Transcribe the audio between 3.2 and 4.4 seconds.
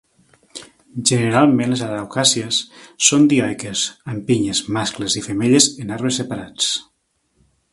dioiques, amb